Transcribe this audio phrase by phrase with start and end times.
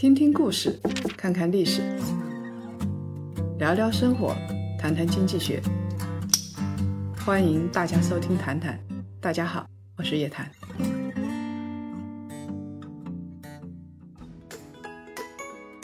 [0.00, 0.80] 听听故事，
[1.14, 1.82] 看看历史，
[3.58, 4.34] 聊聊生活，
[4.78, 5.60] 谈谈经济学。
[7.22, 8.72] 欢迎大家收听《谈谈》，
[9.20, 9.66] 大家好，
[9.98, 10.50] 我是叶檀。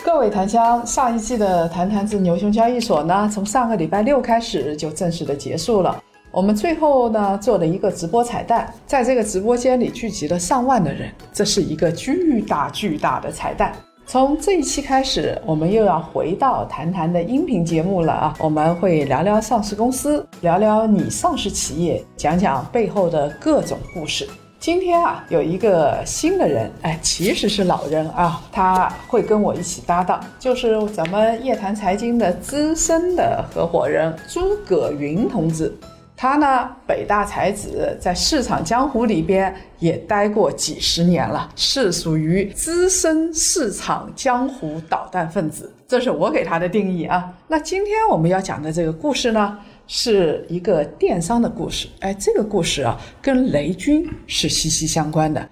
[0.03, 6.03] 各位檀香，上一季的《谈谈之牛熊交易所》呢，从上个礼拜六开始就正式的结束了。
[6.33, 13.77] 我们最后呢做了一个直播彩蛋，在这个直播间里聚集了上万的人，这是一个巨大巨大的彩蛋。
[14.09, 18.35] 从这一期开始，我们又要回到谈谈的音频节目了啊！
[18.39, 24.29] 我们会聊聊上市公司，聊聊你上市企业，讲讲背后的各种故事。
[24.61, 35.77] 今天啊，有一个新的人，哎，其实是老人啊，他会跟我一起搭档，就是咱们夜谈财经的资深的合伙人诸葛云同志。
[36.17, 47.31] 他呢，北大才子，在市场江湖里边也待过几十年了，是属于资深市场江湖导弹分子，这是我给他的定义啊。
[47.47, 51.87] 那今天我们要讲的这个故事呢，是一个电商的故事。
[52.01, 55.47] 哎，这个故事啊，跟雷军是息息相关的。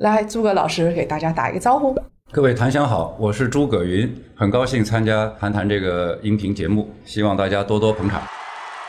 [0.00, 1.96] 来，诸葛老师给大家打一个招呼。
[2.30, 8.22] 各位檀香好，我是诸葛云，很高兴参加谈谈这个音频节目，希望大家多多捧场。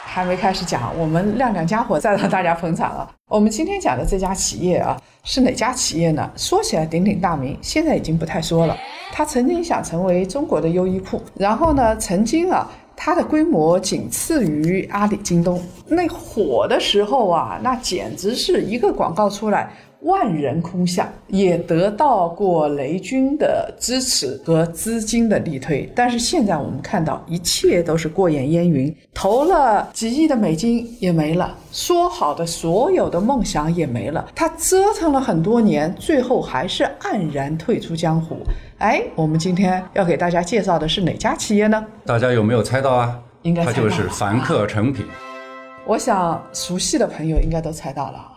[0.04, 3.10] 还没开始讲，我们亮亮家伙再让大家捧场啊！
[3.30, 6.30] 我们今天讲的这家企业啊，是哪家企业呢？
[6.36, 8.78] 说起来鼎鼎大名，现在已经不太说了。
[9.14, 15.62] 他曾经想成为中国的优衣库，然后呢，曾经啊，它的规模仅次于阿里、京东。
[15.88, 19.72] 那火的时候啊，那简直是一个广告出来。
[20.02, 38.38] 万人空巷，也得到过雷军的支持和资金的力推，但是现在我们看到一切都是过眼烟云，投了几亿的美金也没了，说好的所有的梦想也没了，他折腾了很多年，最后还是黯然退出江湖。
[38.80, 41.86] 哎，我们今天要给大家介绍的是哪家企业呢？
[42.06, 43.20] 大家有没有猜到啊？
[43.44, 45.06] 应该它就是凡客诚品。
[45.86, 48.28] 我想熟悉的朋友应该都猜到了。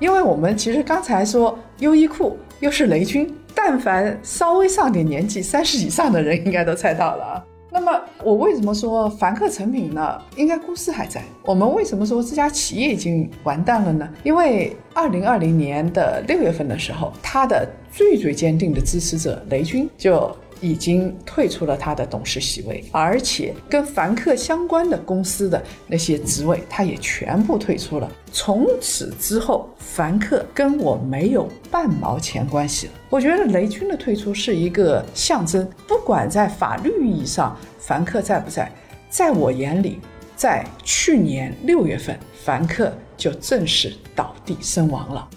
[0.00, 7.44] 因为我们其实刚才说优衣库又是雷军，但凡稍微上点年纪、三十以上的人应该都猜到了啊。
[7.70, 10.22] 那么我为什么说凡客诚品呢？
[10.36, 11.22] 应该公司还在。
[11.44, 14.08] 我们为什么说这家企业已经完蛋了呢？
[14.22, 20.34] 因为二零二零年的六月份的时候，他的最最坚定的支持者雷军就。
[20.60, 28.10] 已经退出了他的董事席位，而且跟凡客相关的公司的那些职位，他也全部退出了。
[28.32, 32.92] 从此之后，凡客跟我没有半毛钱关系了。
[33.10, 38.70] 我觉得雷军的退出是一个象征，不管在法律意义上凡客在不在，
[39.08, 40.00] 在我眼里，
[40.36, 45.28] 在去年六月份，凡客就正式倒地身亡了。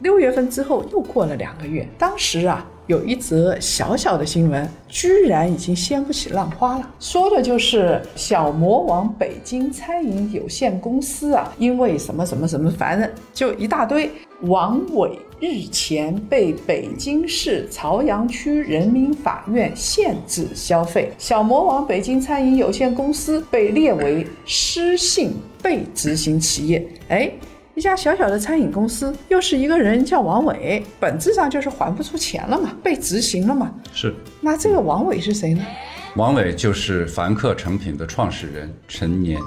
[0.00, 2.66] 六月份之后又过了两个月，当时啊。
[2.86, 6.88] 有一则小小的新闻，居然已经掀不起浪花了。
[7.00, 14.10] 说的就是小魔王北京餐饮有限公司啊，因为什么什么什么，反正就一大堆。
[14.42, 26.86] 王伟日前被北京市朝阳区人民法院限制消费，小魔王北京餐饮有限公司被列为失信被执行企业。
[27.08, 27.32] 哎。
[27.76, 33.70] 一家小小的餐饮公司，又是一个人叫王伟，本质上就是还不出钱了嘛，被执行了嘛。
[33.92, 34.14] 是。
[34.40, 35.62] 那这个王伟是谁呢？
[36.16, 39.38] 王伟就是凡客诚品的创始人陈年。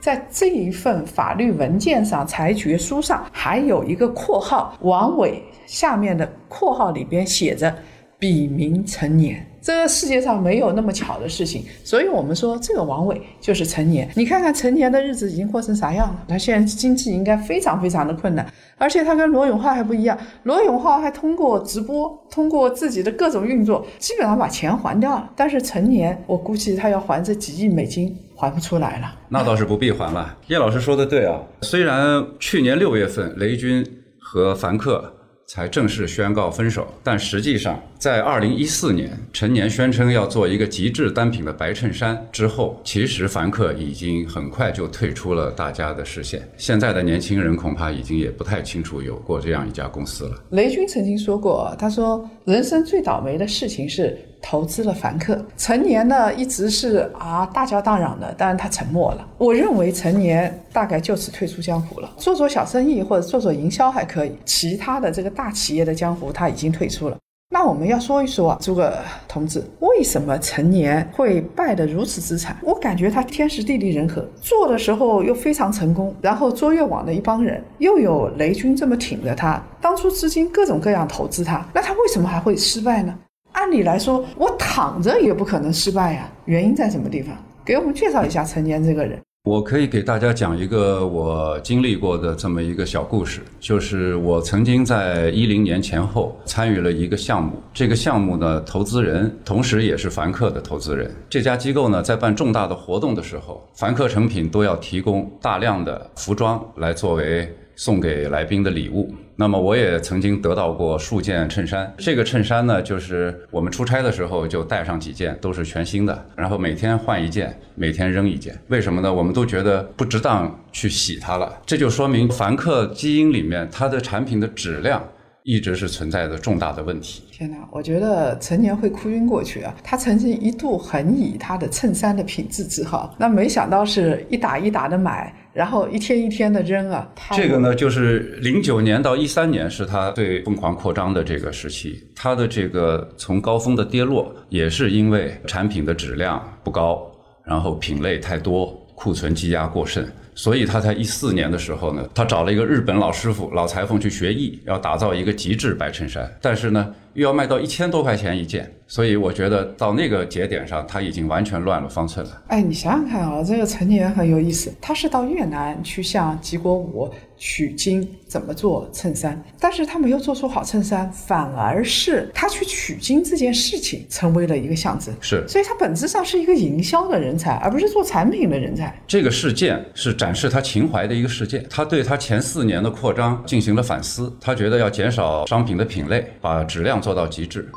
[0.00, 7.74] 在这一份法律文件上，裁决书上还有一个括号，王伟下面的括号里边写着
[8.20, 9.44] 笔名陈年。
[9.64, 14.06] 这个世界上没有那么巧的事情，所以我们说这个王伟就是陈年。
[14.14, 16.22] 你看看陈年的日子已经过成啥样了？
[16.28, 25.30] 他现在经济应该非常非常的困难，而且他跟罗永浩还不一样，罗永浩还通过直播，通过自己的各种运作，基本上把钱还掉了。
[25.34, 29.14] 但是陈年，我估计他要还这几亿美金还不出来了。
[29.30, 30.36] 那倒是不必还了。
[30.48, 33.82] 叶老师说的对啊，虽然去年六月份雷军
[34.20, 35.13] 和凡客。
[35.46, 46.48] 才正式宣告分手，但实际上，在二零一四年，陈年宣称要做一个极致单品的白衬衫之后，其实凡客已经很快就退出了大家的视线。
[46.56, 50.42] 现在的年轻人恐怕已经也不太清楚有过这样一家公司了。
[50.50, 54.18] 雷军曾经说过，他说人生最倒霉的事情是。
[54.46, 59.26] 投资了凡客，陈年呢一直是啊大叫大嚷的，但是他沉默了。
[59.38, 67.16] 我认为陈年大概就此退出江湖了，做做小生意或者做做营销还可以，其他的这个大企业的江湖他已经退出了。
[67.50, 68.92] 那我们要说一说啊，诸葛
[69.28, 72.56] 同志，为什么陈年会败得如此之惨？
[72.62, 83.16] 我感觉他天时地利人和，做的时候又非常成功，然后卓越网的一帮人又有雷军这么挺着他，当初资金各种各样投资他，那他为什么还会失败呢？
[83.54, 86.30] 按理来说，我躺着也不可能失败呀。
[86.44, 87.34] 原因在什么地方？
[87.64, 89.18] 给我们介绍一下陈年这个人。
[89.44, 101.14] 我可以给大家讲一个我经历过的这么一个小故事，就是我曾经在一零年前后参与了一个项目，这个项目呢，投资人同时也是凡客的投资人。
[101.28, 107.46] 这家机构呢，在办重大的活动的时候，凡客成品都要提供大量的服装来作为
[107.76, 109.14] 送给来宾的礼物。
[109.36, 118.56] 那么我也曾经得到过数件衬衫，这个衬衫呢，就是我们出差的时候就带上几件，都是全新的，然后每天换一件，每天扔一件。
[118.68, 119.12] 为什么呢？
[119.12, 121.52] 我们都觉得不值当去洗它了。
[121.66, 125.02] 这就说明凡客基因里面它的产品的质量
[125.42, 127.24] 一直是存在着重大的问题。
[127.32, 129.74] 天哪，我觉得陈年会哭晕过去啊！
[129.82, 135.34] 他曾经一度很以他的衬衫的品质自豪，那没想到是一打一打的买。
[135.54, 147.08] 然后一天一天的扔啊，这个呢，就是零九年到一三年是它最疯狂扩张的这个时期，它的这个从高峰的跌落，也是因为产品的质量不高，
[147.44, 148.66] 然后品类太多，
[148.96, 150.04] 库存积压过剩。
[150.34, 156.28] 所以他在一四年的时候呢，他找了一个日本老师傅、老裁缝去学艺，要打造一个极致白衬衫。
[156.42, 162.42] 但是呢，又要卖到一千多块钱一件，所以我觉得到那个节点上，他已经完全乱了方寸了。
[162.48, 175.14] 哎，你想想看啊，这个陈年很有意思，他是到越南去向吉国武取经，怎么做衬衫，但是他没有做出好衬衫，反而是他去取经这件事情成为了一个象征。
[175.20, 179.00] 是，所以他本质上是一个营销的人才，而不是做产品的人才。
[179.06, 187.70] 这个事件是展示他情怀的一个事件，他对他前四年的扩张进行了反思，他觉得要减少商品的品类，把质量做到极致。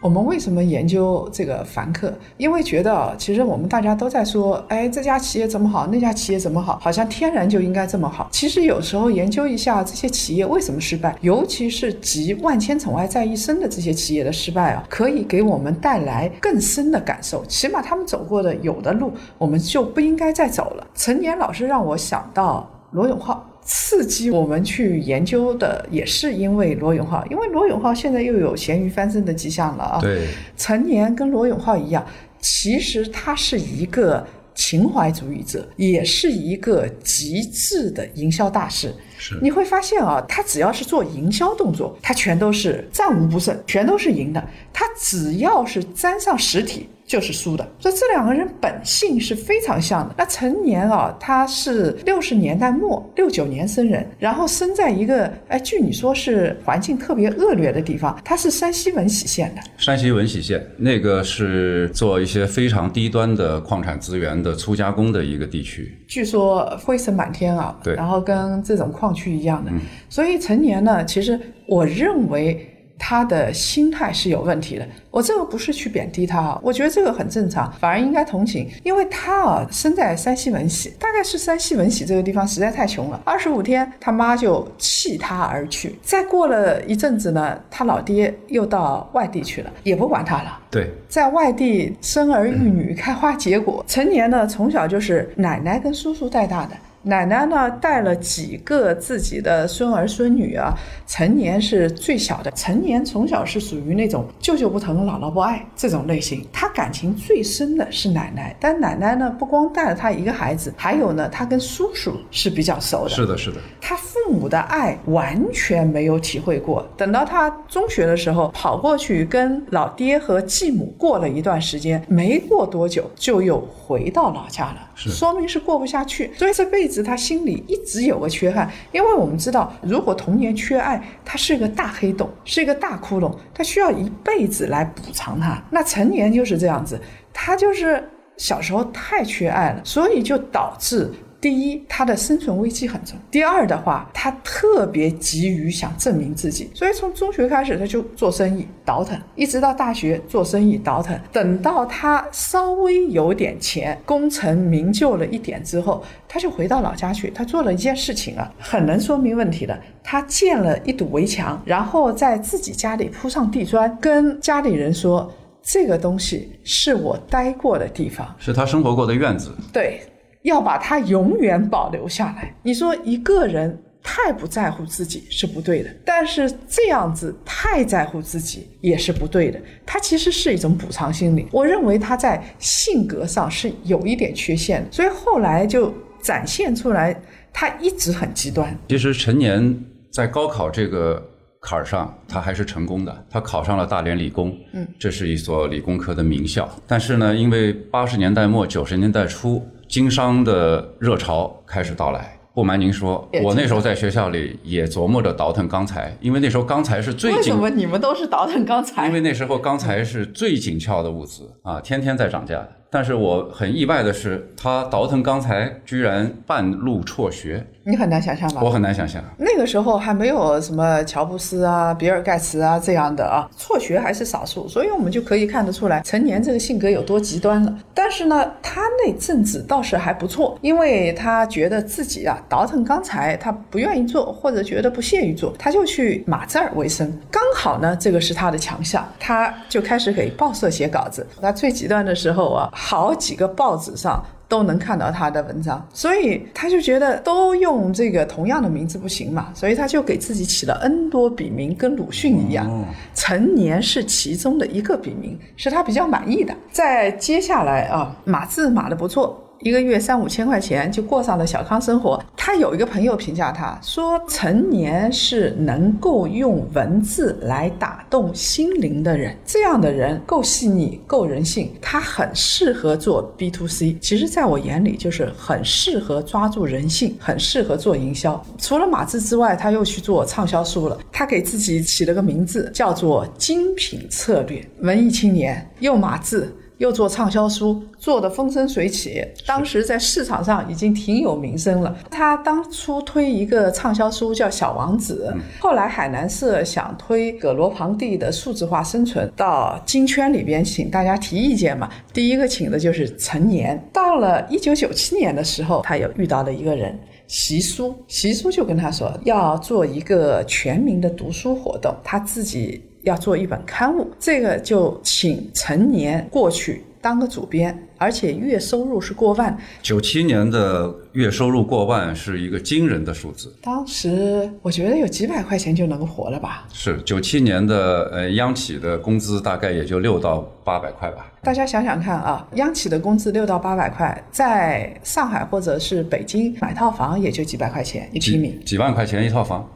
[0.00, 2.10] 我们为什么研究这个凡客？
[2.38, 8.28] 因为觉得其实我们大家都在说，哎，这家企业怎么好，那家企业怎么好，好像天然就应该这么好。
[8.32, 17.44] 其实有时候研究一下这些企业为什么失败，尤其是集万千宠爱在一身的这些企业的失败啊，可以给我们带来更深的感受。
[17.44, 20.86] 起码他们走过的有的路，我们就不应该再走了。
[20.94, 23.49] 陈年老师让我想到罗永浩。
[23.72, 30.00] 刺激我们去研究的也是因为罗永浩，因为罗永浩现在又有咸鱼翻身的迹象了啊。
[30.00, 30.26] 对，
[30.56, 32.04] 陈年跟罗永浩一样，
[32.40, 34.26] 其实他是一个
[34.56, 38.92] 情怀主义者，也是一个极致的营销大师。
[39.16, 44.44] 是，你会发现啊，他只要是做营销动作，他全都是战无不胜，全都是赢的。
[44.72, 46.88] 他只要是沾上实体。
[47.10, 50.14] 就是输的，所以这两个人本性是非常像的。
[50.16, 59.62] 那陈年啊，他是六十年代末六九年生人，然后生在一个哎，据你说是环境特别恶劣的地方，他是山西闻喜县的。
[59.76, 69.72] 山西闻喜县那个是做一些非常低端的矿产资源的粗加工的一个地区，据说灰尘满天啊，对，然后跟这种矿区一样的。
[70.08, 71.36] 所以陈年呢，其实
[71.66, 72.76] 我认为。
[73.02, 96.72] 他的心态是有问题的，我这个不是去贬低他啊，我觉得这个很正常，反而应该同情，因为他啊生在山西闻喜，大概是山西闻喜这个地方实在太穷了，二十五天他妈就弃他而去，再过了一阵子呢，他老爹又到外地去了，也不管他了，对，在外地生儿育女，开花结果，成年呢从小就是奶奶跟叔叔带大的。
[97.02, 100.74] 奶奶呢带了几个自己的孙儿孙女啊，
[101.06, 102.50] 陈年是最小的。
[102.50, 108.54] 陈年从小是属于那种舅舅不疼姥姥不爱这种类型，他感情最深的是奶奶。
[108.60, 113.10] 但奶奶呢不光带了他一个孩子，还有呢他跟叔叔是比较熟的。
[113.10, 113.58] 是的，是的。
[113.80, 116.86] 他父母的爱完全没有体会过。
[116.96, 124.76] 等到他中学的时候，跑过去跟老爹和继母过了一段时间，没过多久就又回到老家了。
[124.94, 128.70] 说明是过不下去，所以这辈子他心里一直有个缺憾。
[128.92, 135.62] 因为我们知道，如果童年缺爱，它是个大黑洞，是一个大窟窿，他需要一辈子来补偿他。
[135.70, 137.00] 那成年就是这样子，
[137.32, 138.02] 他就是
[138.36, 141.10] 小时候太缺爱了，所以就导致。
[141.40, 151.18] 第一，他的生存危机很重；第二的话，他特别急于想证明自己，所以从中学开始他就做生意倒腾，一直到大学做生意倒腾。
[151.32, 157.30] 等到他稍微有点钱，功成名就了一点之后，他就回到老家去。
[157.30, 159.78] 他做了一件事情啊，很能说明问题的。
[160.02, 165.32] 他建了一堵围墙，然后在自己家里铺上地砖，跟家里人说
[165.62, 170.02] ：“这个东西是我待过的地方，是他生活过的院子。”对。
[170.42, 172.54] 要把它永远保留下来。
[172.62, 179.60] 你说一个人太不在乎自己是不对的，但是这样子太在乎自己也是不对的。
[179.84, 181.46] 他其实是一种补偿心理。
[181.52, 185.92] 我认为他在性格上是有一点缺陷的，所以后来就
[186.22, 187.14] 展现出来，
[187.52, 188.74] 他一直很极端。
[188.88, 189.78] 其实陈年
[190.10, 191.22] 在高考这个
[191.60, 193.26] 坎儿上，他还是成功的。
[193.28, 196.66] 他考上了大连理工，嗯，这是一所理工科的名校。
[196.86, 202.38] 但是呢，因为八十年代末九十年代初，经商的热潮开始到来。
[202.54, 209.12] 不瞒您说，我那时候在学校里也琢磨着倒腾钢材，因为那时候钢材是最为什，么你们都是倒腾钢材因？
[209.12, 212.64] 为那时候钢材是最紧俏的物资啊，天天在涨价。
[212.90, 218.68] 但是我很意外的是，他倒腾钢材居然半路辍学，你很难想象吧我？
[218.68, 219.22] 很难想象。
[219.38, 227.78] 那个时候还没有什么乔布斯啊、比尔盖茨啊这样的啊，辍学还是少数，所以我们就可以看得出来陈年这个性格有多极端了。
[227.94, 237.08] 但是呢，他那阵子倒是还不错，因为他觉得自己啊倒腾钢材他不愿意做，或者觉得不屑于做，他就去码字儿为生。
[237.30, 241.24] 刚好呢，这个是他的强项，他就开始给报社写稿子。
[241.40, 244.24] 他最极端的时候啊，好几个报纸上。
[244.50, 252.68] 都能看到他的文章，所以他就觉得都用这个同样的名字不行嘛，所以他就给自己起了 N 多笔名，跟鲁迅一样。
[253.14, 256.52] 陈年是其中的一个笔名，是他比较满意的。
[256.72, 259.40] 在接下来啊，码字码的不错。
[259.62, 262.22] 一个月三五千块钱就过上了小康生活。
[262.34, 273.96] 他有一个朋友评价他说：“陈年是能够用文字来打动心灵的人，这样的人够细腻，够人性，他很适合做 B to C。
[274.00, 278.42] 其实，在我眼里，就是很适合抓住人性，很适合做营销。
[278.56, 280.98] 除了码字之外，他又去做畅销书了。
[281.12, 284.66] 他给自己起了个名字，叫做“精品策略”。
[284.80, 286.50] 文艺青年又码字。
[286.80, 291.94] 又做畅销书，做的风生水起，当时在市场上已经挺有名声了。
[292.10, 295.30] 他当初推一个畅销书叫《小王子》，
[295.62, 301.86] 后来海南社想推葛罗庞蒂的数字化生存，到金圈里边请大家提意见嘛。
[302.14, 303.78] 第一个请的就是陈年。
[303.92, 306.98] 到了一九九七年的时候，他又遇到了一个人。
[307.26, 319.56] 习叔，习叔就跟他说要做一个全民的读书活动，他自己要做一本刊物，这个就请陈年过去当个主编，而且月收入是过万。
[319.80, 326.66] 九七年的月收入过万是一个惊人的数字，当时我觉得有几百块钱就能活了吧？
[326.72, 331.32] 是九七年的呃央企的工资大概也就六到八百块吧。
[331.42, 338.64] 大家想想看啊，央企的工资六到八百块，在上海或者是北京买套房也就几百块钱一平米几。
[338.72, 339.66] 几万块钱一套房，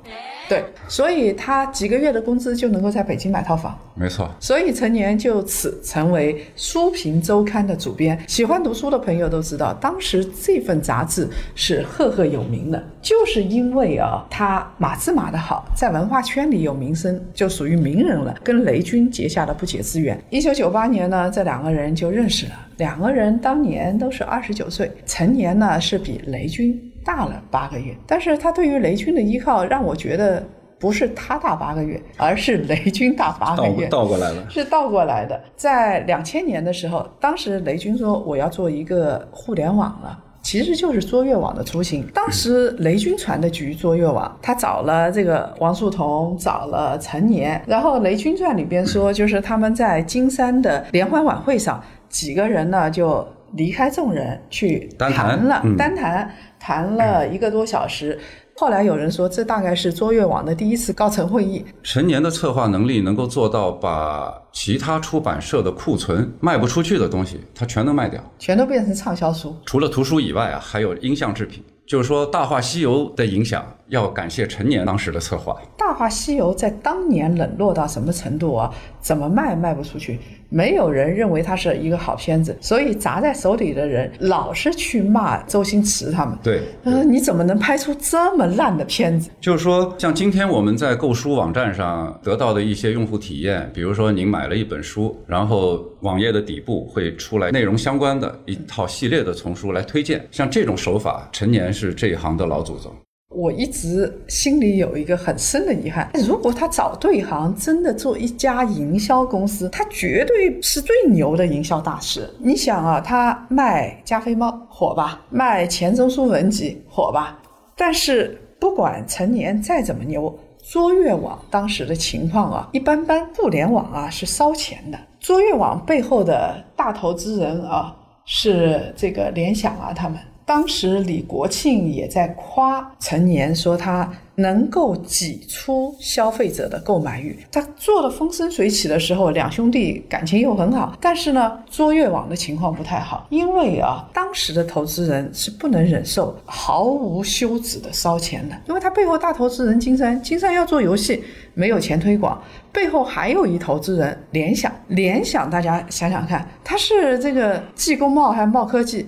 [0.48, 3.76] 对，所以他几个月的工资就能够在北京买套房。
[3.94, 4.30] 没错。
[4.38, 8.18] 所以陈年就此成为《书评周刊》的主编。
[8.26, 20.20] 喜欢读书的朋友都知道，当时这份杂志是赫赫有名的，就是因为啊，他码字码得好，在文化圈里有名声，就属于名人了，跟雷军结下了不解之缘。
[20.28, 22.52] 一九九八年呢，这两个人就认识了。
[22.78, 30.42] 两个人当年都是二十九岁，陈年呢是比雷军大了八个月，但是他对于雷军的依靠让我觉得。
[30.76, 33.86] 不是他大八个月，而是雷军大八个倒月。
[33.86, 35.40] 倒过来了， 是倒过来的。
[35.56, 40.18] 在两千年的时候，当时雷军说我要做一个互联网了。
[40.42, 42.06] 其实就是卓越网的雏形。
[42.12, 58.18] 当时雷军传的局卓越网，他找了这个王树桐，找了陈年，然后《雷军传》里边说，就是他们在金山的联欢晚会上，几个人呢就离开众人去单谈谈了，嗯单谈谈了一个多小时。
[58.56, 61.64] 后来有人说，这大概是卓越网的第一次高层会议。
[61.82, 68.22] 陈年的策划能力能够做到把其他出版社的库存卖不出去的东西，他全都卖掉。
[68.38, 69.56] 全都变成畅销书。
[69.66, 71.64] 除了图书以外啊，还有音像制品。
[71.86, 75.52] 就是说，《大话西游》的影响要感谢陈年当时的策划。
[75.76, 78.72] 《大话西游》在当年冷落到什么程度啊？
[79.00, 80.18] 怎么卖卖不出去？
[80.54, 86.38] 没有人认为它是一个好片子，所以砸在手里的人老是去骂周星驰他们。
[86.44, 89.28] 对，嗯、你怎么能拍出这么烂的片子？
[89.40, 102.94] 就是说，像今天我们在购书网站上得到的一些用户体验，比如说您买了一本书，然后网页的底部会出来内容相关的一套系列的丛书来推荐，像这种手法，陈年是这一行的老祖宗。
[103.34, 112.28] 我一直心里有一个很深的遗憾，如果他找对行，真的做一家营销公司，他绝对是最牛的营销大师。
[112.38, 117.38] 你想啊，他卖加菲猫火吧，卖钱钟书文集火吧，
[117.76, 123.28] 但是不管陈年再怎么牛，卓越网当时的情况啊，一般般。
[123.36, 130.18] 互联网啊是烧钱的，卓越网背后的大投资人啊是这个联想啊他们。
[130.46, 137.38] 当时李国庆也在夸陈年，说他能够挤出消费者的购买欲。
[137.50, 140.94] 他做的风生水起的时候，两兄弟感情又很好。
[141.00, 151.24] 但是呢，卓越网的情况不太好，因为啊，当时的投资人是不能忍受毫无休止的烧钱的，因为他背后大投资人金山，金山要做游戏，
[151.54, 152.38] 没有钱推广，
[152.70, 159.06] 背后还有一投资人联想，联想大家想想看，他是这个技工贸还是贸科技？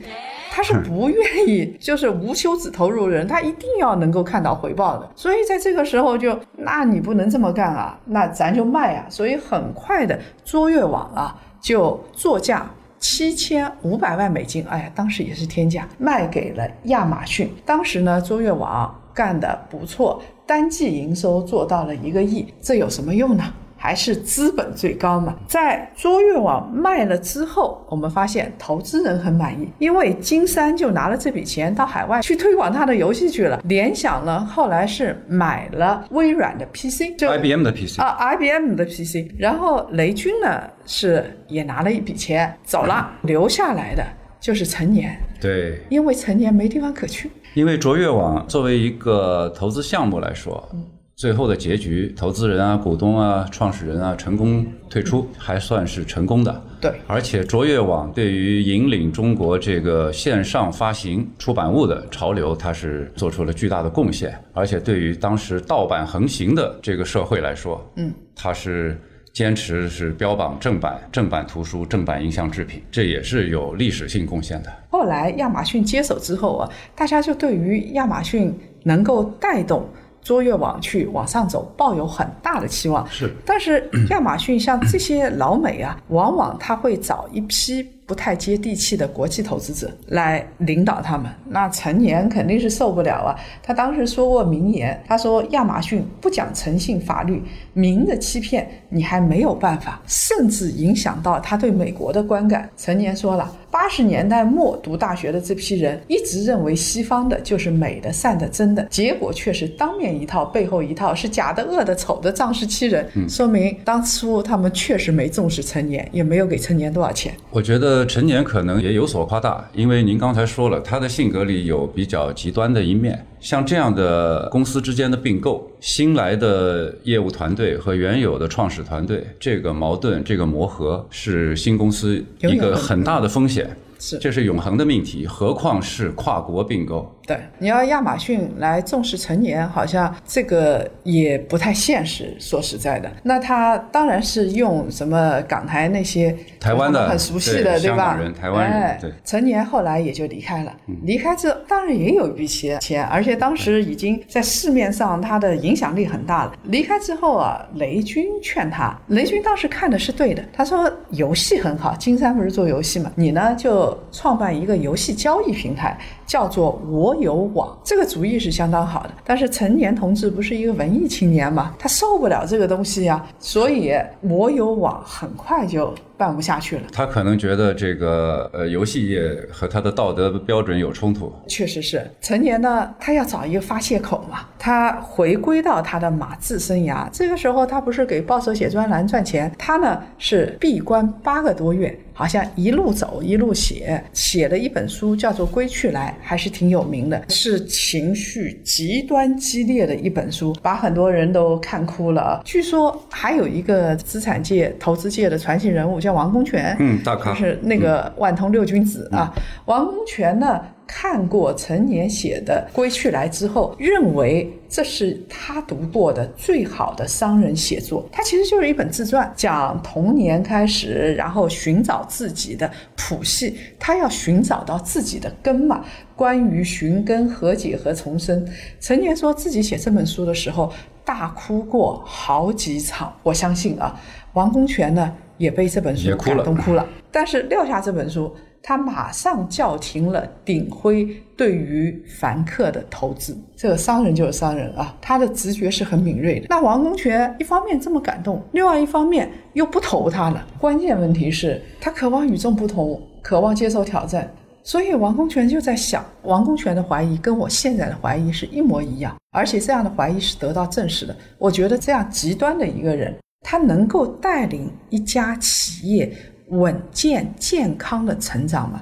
[0.57, 5.07] 他是不愿意， 就是无休止投入的人，他一定要能够看到回报的。
[5.15, 9.05] 所以在这个时候就，那你不能这么干啊，那咱就卖啊。
[9.11, 12.67] 所以很快的，卓越网啊就作价
[12.99, 17.53] 七千五百万美金，哎呀，当时也是天价，卖给了亚马逊。
[17.67, 23.45] 当时呢，卓越网干得不错，单季营收做到了一个亿，这有什么用呢？
[23.87, 25.37] 还是资本最高嘛？
[25.47, 33.63] 在卓越网卖了之后，我们发现投资人很满意，因为金山就拿了这笔钱到海外去推广他的游戏去了。
[33.69, 39.31] 联想呢，后来是买了微软的 PC，就 IBM 的 PC 啊，IBM 的 PC。
[39.39, 44.05] 然后雷军呢，是也拿了一笔钱走了， 留下来的
[44.41, 45.17] 就是陈年。
[45.41, 47.31] 对，因为陈年没地方可去。
[47.55, 50.85] 因为卓越网作为一个投资项目来说，嗯。
[51.17, 56.63] 最后的结局，投资人啊、股东啊、创始人啊，成功退出，还算是成功的。
[56.79, 64.39] 对，而且卓越网对于引领中国这个线上发行出版物的潮流，它是做出了巨大的贡献。
[64.53, 69.01] 而且对于当时盗版横行的这个社会来说，嗯，它是
[69.33, 74.71] 坚持是标榜正版、正版图书、正版音像制品，这也是有历史性贡献的。
[74.91, 79.89] 后来亚马逊接手之后啊，大家就对于亚马逊能够带动。
[80.27, 83.07] 卓越网去往上走，抱有很大的期望。
[83.09, 87.87] 是，但是 亚马逊像这些老美啊，往往他会找一批。
[88.07, 93.35] 不太接地气的国际投资者来领导他们，那陈年肯定是受不了啊。
[93.61, 97.43] 他当时说过名言，他说亚马逊不讲诚信法律，
[97.73, 102.71] 明的欺骗你还没有办法，甚至影响到他对美国的观感。
[102.77, 113.07] 陈年说了，八十年代末读大学的这批人一直认为西方的就是美的、善的、真的，结果却是当面一套，背后一套，是假的、恶的、丑的，仗势欺人。
[113.29, 117.35] 说明当初他们确实没重视成年，也没有给成年多少钱。
[117.51, 118.07] 我觉得。
[118.07, 123.23] 成年可能也有所夸大，因为您刚才说了，他的性格里有比较极端的一面。
[123.41, 133.77] 像这样的公司之间的并购，新来的业务团队和原有的创始团队，这个矛盾、这个磨合，是新公司一个很大的风险。
[133.99, 137.16] 是，这是永恒的命题，何况是跨国并购。
[137.27, 142.37] 对，你要亚马逊来重视成年，好像这个也不太现实。
[142.39, 148.17] 说实在的，那他当然是用什么港台那些台湾的很熟悉的，对吧？
[148.17, 148.99] 人、台湾人。
[149.01, 150.73] 对，成年后来也就离开了。
[151.03, 156.53] 离开之后，当然也有一笔钱，钱，而且当时已经在市面上他的影响力很大了。
[156.65, 160.45] 离开之后啊，雷军劝他，雷军当时看的是对的。
[160.53, 165.99] 他说游戏很好，金山不是做游戏嘛，你呢就创办一个游戏交易平台。
[166.27, 169.11] 叫做我有网，这个主意是相当好的。
[169.25, 176.83] 但是陈年同志不是一个文艺青年嘛，他受不了这个东西呀，所以我有网很快就办不下去了。
[176.93, 181.33] 他可能觉得这个呃游戏业和他的道德标准有冲突。
[181.47, 187.09] 确实是，成年呢，他要找一个发泄口嘛，他回归到他的马字生涯。
[187.13, 191.97] 这个时候他不是给报社写专栏赚钱，他呢是闭关八个多月。
[192.19, 202.41] 好像一路走一路写，写了一本书叫做《归去来》，还是挺有名的，是情绪极端激烈的一本书，把很多人都看哭了。
[202.43, 209.35] 据说还有一个资产界、投资界的传奇人物叫王功权，嗯，大咖，就是那个万通六君子啊。
[209.67, 210.61] 王功权呢？
[210.89, 218.09] 看过陈年写的《归去来》之后，认为这是他读过的最好的商人写作。
[218.13, 223.59] 他其实就是一本自传，讲童年开始，然后寻找自己的谱系。
[223.81, 225.85] 他要寻找到自己的根嘛。
[226.15, 228.47] 关于寻根、和解和重生，
[228.79, 230.73] 陈年说自己写这本书的时候
[231.05, 233.13] 大哭过好几场。
[233.25, 233.99] 我相信啊，
[234.35, 236.87] 王功权呢也被这本书感动哭了。
[237.11, 238.35] 但是撂下这本书。
[238.69, 243.39] 他马上叫停了鼎晖对于凡客的投资。
[243.55, 246.47] 这个商人就是商人啊，他的直觉是很敏锐的。
[246.51, 250.45] 那王功权一方面这么感动，另外一方面又不投他了。
[250.59, 254.29] 关键问题是，他渴望与众不同，渴望接受挑战。
[254.65, 261.15] 所以王功权就在想，王功权的怀疑跟我现在的怀疑是一模一样，而且这样的怀疑是得到证实的。
[261.39, 263.15] 我觉得这样极端的一个人，
[263.49, 266.13] 他能够带领一家企业。
[266.51, 268.81] 稳健健康的成长吗？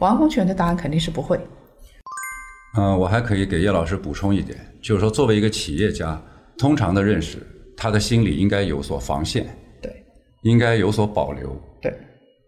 [0.00, 1.38] 王洪权的答案肯定是不会。
[2.76, 6.20] 嗯，我还可以给叶老师补充一点，就是说，作为一个企业家，
[6.58, 7.38] 通常的认识，
[7.76, 9.46] 他的心里应该有所防线，
[9.80, 10.04] 对，
[10.42, 11.56] 应该有所保留。
[11.80, 11.96] 对，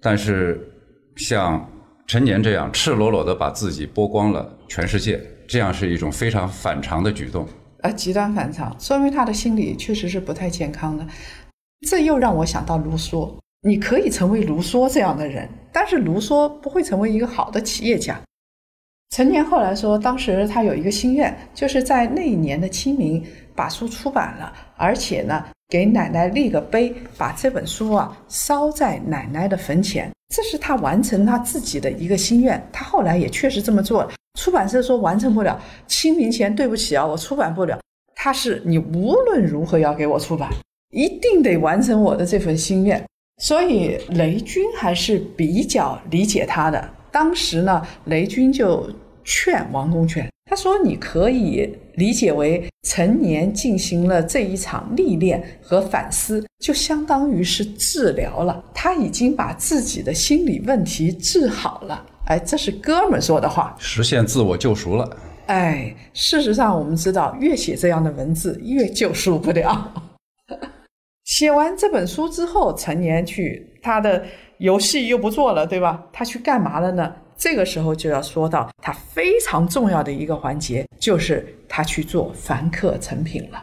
[0.03, 0.69] 但是
[1.15, 1.65] 像
[2.09, 7.47] 陈年这样赤裸裸的把自己剥光了全世界，这样是一种非常反常的举动。
[7.83, 11.07] 啊，极端反常，说明他的心理确实是不太健康的。
[11.81, 18.21] 这又让我想到卢梭，你可以成为卢梭这样的人，但是卢梭不会成为一个好的企业家。
[19.11, 32.61] 陈年后来说，当时他有一个心愿，就是在那一年的清明把书出版了，而且呢给奶奶立个碑，把这本书啊烧在奶奶的坟前，这是他完成他自己的一个心愿。
[32.73, 34.11] 他后来也确实这么做了。
[34.39, 37.79] 出版社说完成不了，清明前对不起啊，我出版不了。
[38.15, 40.51] 他是你无论如何要给我出版，
[40.91, 43.05] 一定得完成我的这份心愿。
[43.43, 46.91] 所以雷军还是比较理解他的。
[47.13, 48.91] 当时呢，雷军就
[49.25, 65.17] 劝王功权，他说：“你可以理解为陈年进行了这一场历练和反思，就相当于是治疗了，他已经把自己的心理问题治好了。”哎，这是哥们说的话，实现自我救赎了。
[65.47, 69.93] 哎，事实上我们知道，越写这样的文字，越救赎不了。
[71.27, 74.25] 写完这本书之后，陈年去他的。
[74.59, 76.03] 游戏又不做了，对吧？
[76.11, 77.15] 他去干嘛了呢？
[77.37, 83.63] 这个时候就要说到他非常重要的一个环节，就是他去做凡客成品了。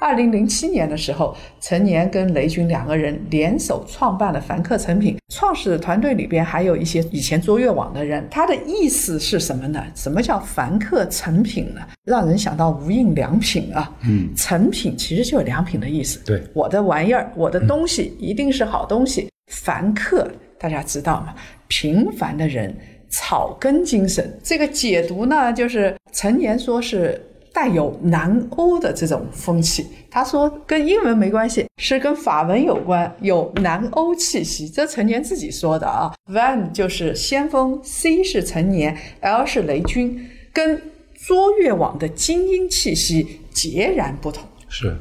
[0.00, 5.18] 二零零七年的时候，陈年跟雷军两个人联手创办了凡客诚品。
[5.28, 8.26] 创始团队里边还有一些以前卓越网的人。
[8.30, 9.84] 他的意思是什么呢？
[9.94, 11.82] 什么叫凡客诚品呢？
[12.04, 13.94] 让人想到无印良品啊。
[14.08, 16.18] 嗯，诚品其实就是良品的意思。
[16.24, 19.28] 对，我的玩意儿，我的东西一定是好东西。
[19.52, 20.26] 凡客，
[20.58, 21.34] 大家知道吗？
[21.68, 22.74] 平凡的人，
[23.10, 24.34] 草根精神。
[24.42, 27.20] 这个解读呢，就是陈年说是
[27.52, 29.86] 带有南欧的这种风气。
[30.10, 34.68] 他说跟英文没关系，是跟法文有关，有南欧气息。
[34.68, 36.12] 这陈年自己说的啊。
[36.32, 40.80] Van 就是先锋，C 是陈年，L 是雷军，跟
[41.14, 44.44] 卓越网的精英气息截然不同。
[44.68, 44.96] 是。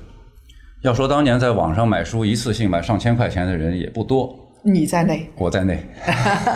[0.82, 5.84] 要说当年在网上买书，一次性买上千块钱的人也不多，你在内，我在内。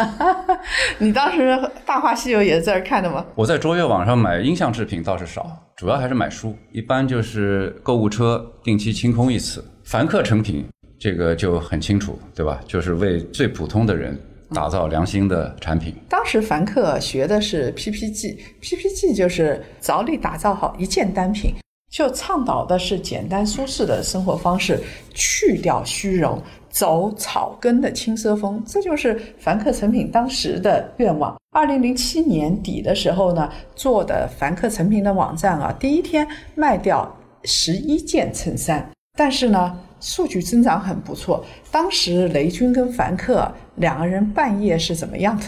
[1.00, 1.42] 你当时
[1.86, 3.26] 《大话西游》也是在这看的吗？
[3.36, 9.64] 我在卓越网上买音像制品倒是少，主要还是买书，一般就是购物车定期清空一次。
[9.84, 10.66] 凡客成品
[11.00, 12.60] 这个就很清楚，对吧？
[12.68, 14.20] 就是为最普通的人
[14.54, 15.96] 打造良心的产品。
[16.10, 21.54] 当时凡客学的是 PPG，PPG 就是着力打造好一件单品。
[21.92, 24.82] 就倡导的是简单舒适的生活方式，
[25.14, 26.42] 去掉虚荣，
[26.74, 31.38] 走草根的轻奢风，这就是凡客成品当时的愿望。
[31.52, 41.46] 二零零七年底的时候呢，做的凡客成品的网站啊，第一天卖掉十一件衬衫，但是呢，数据增长很不错。
[41.70, 45.44] 当时雷军跟凡客两个人半夜是怎么样的？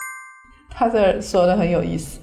[0.74, 2.18] 他这说的很有意思。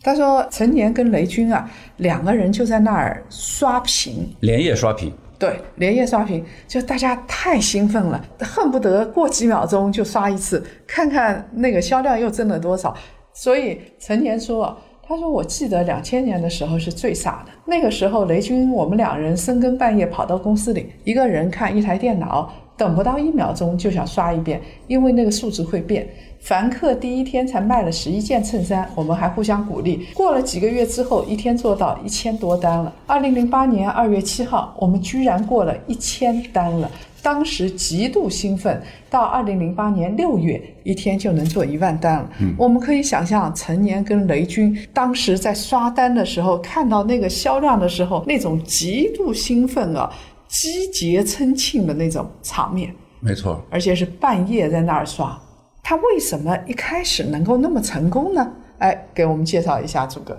[0.00, 5.12] 他说：“陈年跟雷军啊，两个人就在那儿刷屏，连夜刷屏。
[5.38, 12.94] 对，连夜刷屏，就大家太兴奋了，恨不得过几秒钟就刷一次，看看那个销量又增了多少。
[13.32, 26.08] 所以陈年说，他说我记得两千年的时候是最傻的，那个时候雷军我们两人深更半夜跑到公司里，一个人看一台电脑，等不到一秒钟就想刷一遍，因为那个数值会变。”
[26.40, 30.06] 凡客第一天才卖了十一件衬衫，我们还互相鼓励。
[30.14, 32.94] 过了几个月之后，一天做到一千多单了。
[33.08, 36.88] 二零零八年二月七号，我们居然过了一千单了，
[37.24, 38.80] 当时极度兴奋。
[39.10, 42.30] 到二零零八年六月，一天就能做一万单了。
[42.58, 50.08] 我们可以想象，陈年跟雷军当时在刷单的时候，看到那个销量的时候，那种极度兴奋啊，
[50.48, 52.94] 击节称庆的那种场面。
[53.20, 55.38] 没错，而且是半夜在那儿刷。
[55.82, 58.52] 他为什么一开始能够那么成功呢？
[58.78, 60.38] 哎，给我们介绍一下，朱哥。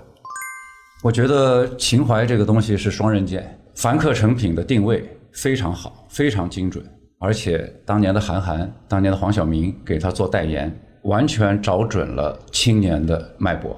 [1.02, 3.58] 我觉得情怀这个东西是双刃剑。
[3.74, 6.84] 凡客诚品的定位非常好，非常精准，
[7.18, 10.70] 而且当年的韩寒、当年的黄晓明给他做代言，
[11.04, 13.74] 完全找准了青年的脉搏，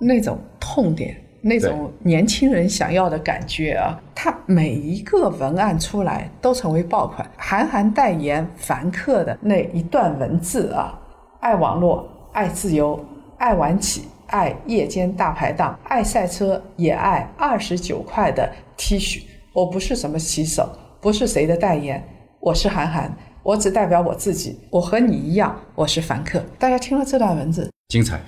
[0.00, 3.98] 那种痛点，那种年轻人想要的感觉啊！
[4.14, 7.28] 他每一个文案出来都成为爆款。
[7.36, 10.98] 韩寒代言凡客的那一段文字啊！
[11.40, 13.02] 爱网络，爱自由，
[13.38, 19.22] 爱晚起，爱夜间大排档，爱赛车，也爱二十九块的 T 恤。
[19.54, 20.68] 我不是什么骑手，
[21.00, 22.02] 不是谁的代言，
[22.40, 23.10] 我是韩寒，
[23.42, 24.60] 我只代表我自己。
[24.70, 26.44] 我和你一样，我是凡客。
[26.58, 28.20] 大家听了这段文字，精彩。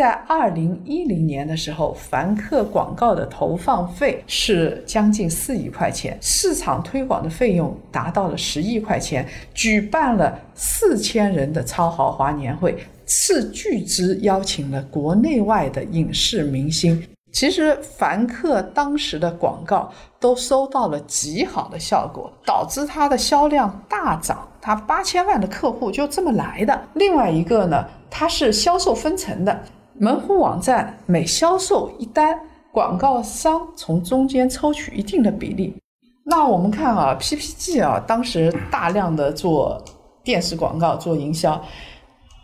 [0.00, 17.06] 在二零一零年的时候，凡客广告的投放费是将近四亿块钱，市场推广的费用达到了十亿块钱，举办了四千人的超豪华年会，斥巨资邀请了国内外的影视明星。
[17.30, 26.88] 其实凡客当时的广告都收到了极好的效果，导致它的销量大涨，它八千万的客户就这么来的。
[26.94, 29.62] 另外一个呢，它是销售分成的。
[30.02, 32.40] 门户网站每销售一单，
[32.72, 35.76] 广告商从中间抽取一定的比例。
[36.24, 39.78] 那我们看啊，PPG 啊，当时大量的做
[40.24, 41.62] 电视广告做营销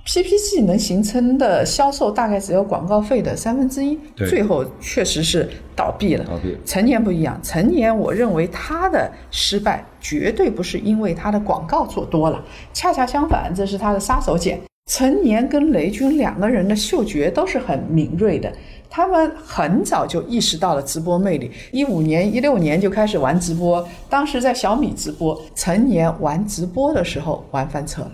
[0.05, 6.27] ，PPG 能形成的销售大概只有广告费的三分之一，最后确实是倒闭了。
[6.27, 6.59] 倒闭。
[6.67, 12.39] 陈年不一样，成年我认为他的失败绝对不是因为他的广告做多了，
[12.75, 14.61] 恰恰相反，这是他的杀手锏。
[14.87, 18.51] 陈年跟雷军两个人的嗅觉都是很敏锐的，
[18.89, 21.51] 他们很早就意识到了直播魅力。
[21.73, 25.41] 一五年、一六年就开始玩直播，当时在小米直播。
[25.57, 28.13] 陈年玩直播的时候玩翻车了。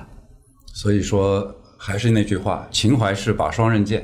[0.72, 4.02] 所以说，还是那句话，情怀是把双刃剑。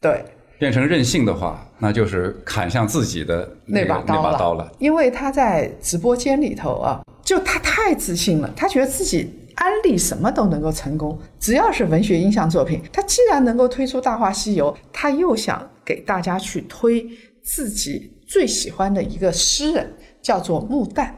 [0.00, 0.24] 对，
[0.58, 4.38] 变成任性的话，那就是砍向自己的那把刀了。
[4.38, 4.72] 刀了。
[4.78, 9.30] 因为他在直播间里头啊，就他太自信了，他觉得自己。
[9.62, 17.06] 安利什么都能够成功，只要是文学音像作品，他既然能够推出《大话西游》，他又想给大家去推
[17.44, 21.10] 自己最喜欢的一个诗人，叫做穆旦。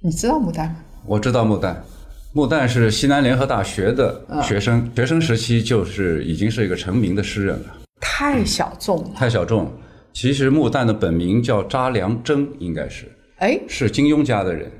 [0.00, 0.76] 你知道穆旦吗？
[1.04, 1.76] 我知道穆旦，
[2.32, 7.76] 穆旦是西南联合大学的学生，学生时期就是已经是一个成名的诗人了。
[8.00, 9.70] 太小众了，太小众。
[10.14, 13.04] 其实穆旦的本名叫查良铮，应该是，
[13.36, 14.72] 哎，是金庸家的人。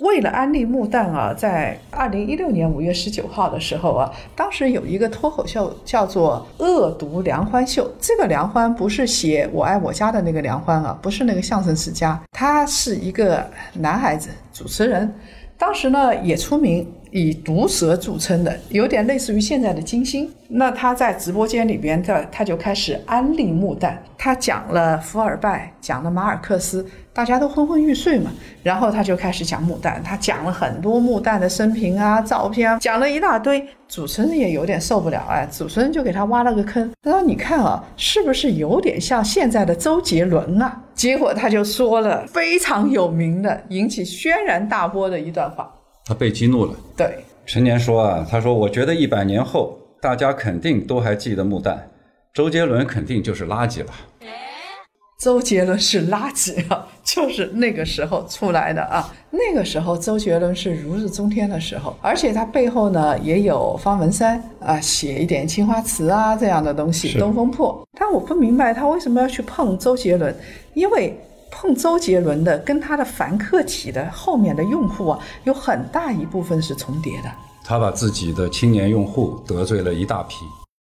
[0.00, 7.86] 为了安利木旦啊，在二零一六年五月十九号的时候啊，当时有一个脱口秀叫做《恶毒梁欢秀》。
[8.00, 15.12] 这个梁欢不是写《我爱我家》的那个梁欢啊，不是那个相声世家，他是一个男孩子主持人。
[15.58, 20.30] 当时呢也出名，以毒舌著称的，有点类似于现在的金星。
[20.48, 26.84] 那他在直播间里边，他他就开始安利木旦，他讲了伏尔拜，讲了马尔克斯。
[27.12, 28.30] 大家都昏昏欲睡嘛，
[28.62, 33.64] 然后他就开始讲牡丹，他讲了很多牡丹的生平啊、照片，讲了一大堆。
[33.88, 45.68] 主持人也有点受不了，哎，主持人就给他挖了个坑，他说：“你看啊，是不是有点像现在的周杰伦啊？”结果他就说了非常有名的、引起轩然大波的一段话。
[46.10, 46.74] 他被激怒了。
[46.96, 51.88] 对，陈年说啊，他说：“我觉得一百年后，大家肯定都还记得木蛋，
[52.34, 53.92] 周杰伦肯定就是垃圾了。”
[55.20, 59.08] 周杰伦是垃圾啊， 就是那个时候出来的啊。
[59.30, 67.86] 那个时候周杰伦是如日中天的时候，而且他背后呢也有方文山啊，写一点青花瓷啊这样的东西，东风破。
[67.96, 70.34] 但我不明白他为什么要去碰周杰伦，
[70.74, 71.16] 因为
[71.50, 77.30] 碰周杰伦的跟他的凡客体的后面的用户啊，有很大一部分是重叠的。
[77.64, 80.44] 他把自己的青年用户得罪了一大批。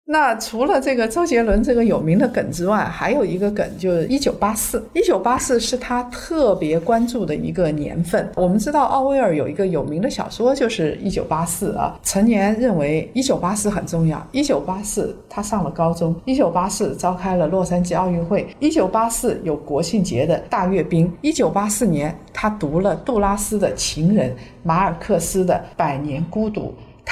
[0.08, 4.88] 那除了这个周杰伦这个有名的梗之外，还有一个梗就是一九八四。
[4.94, 8.30] 一九八四是他特别关注的一个年份。
[8.36, 12.00] 我们知道奥威尔有一个有名的小说就是一九八四啊。
[12.04, 14.24] 陈年认为一九八四很重要。
[14.32, 16.16] 一九八四他上了高中。
[16.26, 18.48] 一九八四召开了洛杉矶奥运会。
[18.60, 21.12] 一九八四有国庆节的大阅兵。
[21.22, 24.30] 一九八四年他读了杜拉斯的《情人》，
[24.62, 26.62] 马尔克斯的《百年孤独》。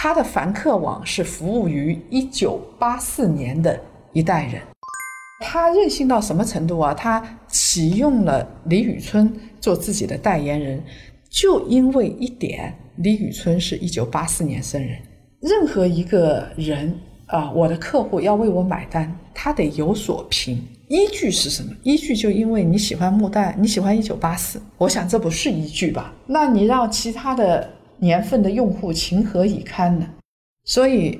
[0.03, 3.79] 他的凡客网是服务于一九八四年的
[4.11, 4.61] 一代人，
[5.39, 6.93] 他任性到什么程度啊？
[6.93, 10.83] 他启用了李宇春做自己的代言人，
[11.29, 14.97] 就因为一点，李宇春是一九八四年生人。
[15.39, 16.93] 任何一个人
[17.27, 21.71] 啊，我的客户要为我买单，他得有所凭，依据是什么？
[21.83, 26.13] 依据就因为你喜欢木蛋，你喜欢一九八四，我想这不是依据吧？
[26.27, 27.69] 那你让其他的。
[28.03, 30.05] 年份的用户情何以堪呢？
[30.65, 31.17] 所以，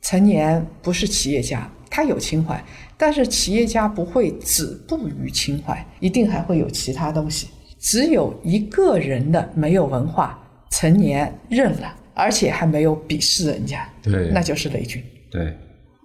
[0.00, 2.64] 陈年不是企业家，他有情怀，
[2.96, 7.48] 但是企业家不会止步于情怀，一定还会有其他东西。
[7.80, 10.38] 只有一个人的没有文化，
[10.70, 15.02] 陈年认了，而且还没有鄙视人家，对，那就是雷军。
[15.32, 15.52] 对，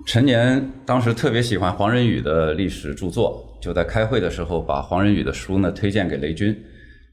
[0.07, 6.57] 陈年当时特别喜欢黄仁宇的历史著作，就在开会的时候把黄仁宇的书呢推荐给雷军，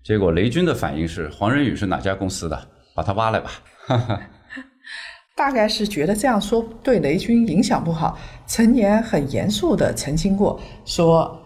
[0.03, 2.69] 结果雷军的反应是：黄仁宇是哪家公司的？
[2.95, 3.51] 把他挖来吧，
[5.35, 8.19] 大概是觉得这样说对雷军影响不好。
[8.47, 11.41] 陈年很严肃的澄清过，说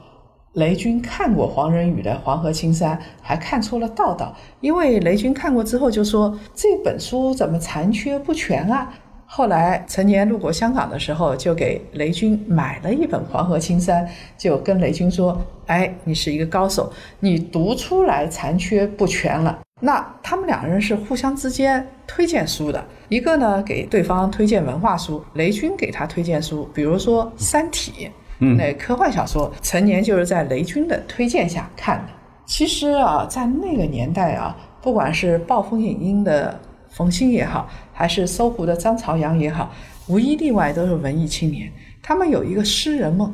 [0.54, 4.34] 雷军看过黄仁宇的《黄河青山》，还看出了道道。
[4.60, 8.92] 因为雷军看过之后就说这本书怎么残缺不全啊？
[9.28, 14.06] 后来陈年路过香港的时候，就给雷军买了一本《黄河青山》，
[14.38, 28.06] 就跟雷军说：“哎，你是一个高手，你读出来残缺不全了。”那他们两人是互相之间推荐书的，一个呢给对方推荐文化书，雷军给他推荐书，比如说《三体》，
[28.38, 32.08] 嗯那科幻小说，陈年就是在雷军的推荐下看的。
[32.46, 36.58] 其实啊，在那个年代啊，不管是暴风影音的
[36.88, 39.70] 冯鑫也好，还是搜狐的张朝阳也好，
[40.06, 41.70] 无一例外都是文艺青年。
[42.02, 43.30] 他们有一个诗人梦，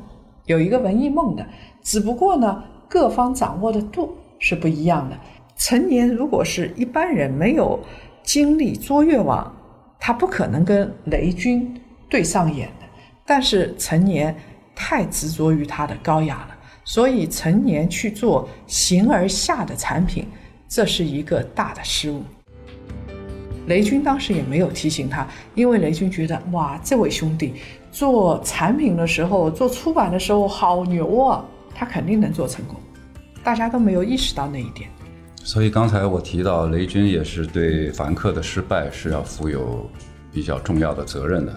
[0.46, 1.46] 有一个文艺梦的，
[1.82, 5.16] 只不过呢，各方掌握的度是不一样的。
[5.64, 7.78] 陈年如果是一般人没有
[8.24, 9.54] 经历卓越网，
[9.96, 12.86] 他不可能跟雷军对上眼的。
[13.24, 14.36] 但是陈年
[14.74, 20.26] 太执着于他的高雅了，所以陈年去做形而下的产品，
[20.68, 22.24] 这是一个大的失误。
[23.68, 27.54] 雷军当时也没有提醒他，因为雷军觉得哇，这位兄弟
[27.92, 32.74] 做产品的时候、做出版的时候好牛啊，他肯定能做成功。
[33.44, 34.90] 大家都没有意识到那一点。
[35.44, 39.90] 所以刚才我提到雷军也是对凡客的失败是要负有
[40.32, 41.52] 比较重要的责任的。